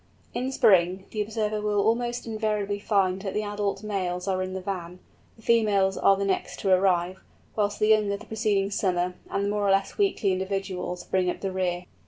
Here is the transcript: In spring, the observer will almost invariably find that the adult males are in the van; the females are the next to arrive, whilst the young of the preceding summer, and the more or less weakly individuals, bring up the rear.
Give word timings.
In 0.33 0.51
spring, 0.51 1.05
the 1.11 1.21
observer 1.21 1.61
will 1.61 1.79
almost 1.79 2.25
invariably 2.25 2.79
find 2.79 3.21
that 3.21 3.35
the 3.35 3.43
adult 3.43 3.83
males 3.83 4.27
are 4.27 4.41
in 4.41 4.53
the 4.53 4.59
van; 4.59 4.97
the 5.35 5.43
females 5.43 5.95
are 5.95 6.15
the 6.17 6.25
next 6.25 6.59
to 6.61 6.73
arrive, 6.73 7.21
whilst 7.55 7.77
the 7.79 7.89
young 7.89 8.11
of 8.11 8.19
the 8.19 8.25
preceding 8.25 8.71
summer, 8.71 9.13
and 9.29 9.45
the 9.45 9.49
more 9.49 9.67
or 9.67 9.69
less 9.69 9.99
weakly 9.99 10.31
individuals, 10.31 11.03
bring 11.03 11.29
up 11.29 11.41
the 11.41 11.51
rear. 11.51 11.85